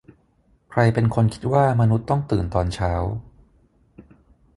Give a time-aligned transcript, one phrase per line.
[0.71, 2.93] ใครเป็นคนคิดว่ามนุษย์ต้องตื่นตอนเช้า